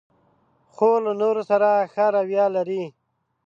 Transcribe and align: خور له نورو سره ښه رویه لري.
خور 0.73 0.97
له 1.07 1.13
نورو 1.21 1.41
سره 1.51 1.69
ښه 1.93 2.05
رویه 2.15 2.45
لري. 2.55 2.83